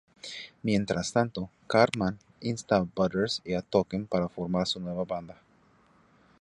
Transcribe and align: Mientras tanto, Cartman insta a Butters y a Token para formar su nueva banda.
Mientras 0.63 1.13
tanto, 1.13 1.51
Cartman 1.67 2.17
insta 2.39 2.77
a 2.77 2.79
Butters 2.79 3.43
y 3.45 3.53
a 3.53 3.61
Token 3.61 4.07
para 4.07 4.29
formar 4.29 4.65
su 4.65 4.79
nueva 4.79 5.03
banda. 5.05 5.35